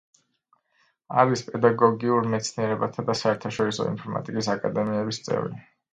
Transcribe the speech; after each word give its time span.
არის 1.23 1.43
პედაგოგიურ 1.49 2.29
მეცნიერებათა 2.31 3.07
და 3.11 3.17
საერთაშორისო 3.21 3.87
ინფორმატიკის 3.93 4.51
აკადემიების 4.55 5.21
წევრი. 5.29 5.63